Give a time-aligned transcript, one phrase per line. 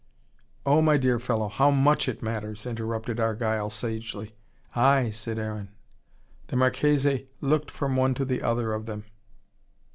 [0.65, 4.33] "Oh, my dear fellow, how MUCH it matters" interrupted Argyle sagely.
[4.75, 5.69] "Ay!" said Aaron.
[6.47, 9.03] The Marchese looked from one to the other of them.